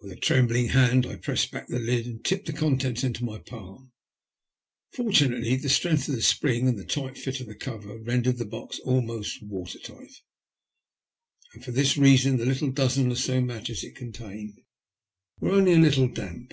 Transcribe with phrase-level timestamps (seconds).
[0.00, 3.38] With a trembling hand I pressed back the lid, and tipped the contents into my
[3.38, 3.92] palm.
[4.92, 8.44] Fortunately, the strength of the spring and the tight fit of the cover rendered the
[8.44, 10.12] box almost water tight,
[11.54, 14.60] and for this reason the dozen or so matches it contained
[15.40, 16.52] were only a little damp.